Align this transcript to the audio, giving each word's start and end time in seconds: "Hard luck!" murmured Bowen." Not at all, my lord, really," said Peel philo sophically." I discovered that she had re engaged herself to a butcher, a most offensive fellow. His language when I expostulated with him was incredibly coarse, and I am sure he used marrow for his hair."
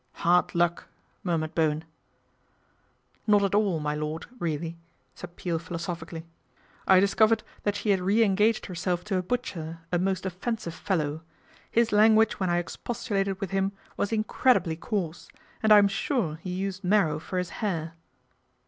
"Hard 0.25 0.55
luck!" 0.55 0.85
murmured 1.23 1.53
Bowen." 1.53 1.83
Not 3.27 3.43
at 3.43 3.53
all, 3.53 3.79
my 3.79 3.93
lord, 3.93 4.25
really," 4.39 4.79
said 5.13 5.35
Peel 5.35 5.59
philo 5.59 5.77
sophically." 5.77 6.23
I 6.87 6.99
discovered 6.99 7.43
that 7.61 7.75
she 7.75 7.91
had 7.91 7.99
re 8.01 8.23
engaged 8.23 8.65
herself 8.65 9.03
to 9.03 9.17
a 9.17 9.21
butcher, 9.21 9.81
a 9.91 9.99
most 9.99 10.25
offensive 10.25 10.73
fellow. 10.73 11.21
His 11.69 11.91
language 11.91 12.39
when 12.39 12.49
I 12.49 12.57
expostulated 12.57 13.39
with 13.39 13.51
him 13.51 13.73
was 13.95 14.11
incredibly 14.11 14.75
coarse, 14.75 15.27
and 15.61 15.71
I 15.71 15.77
am 15.77 15.87
sure 15.87 16.37
he 16.37 16.49
used 16.49 16.83
marrow 16.83 17.19
for 17.19 17.37
his 17.37 17.51
hair." 17.61 17.93